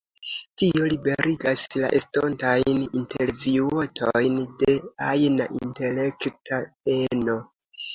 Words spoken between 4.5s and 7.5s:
de ajna intelekta peno.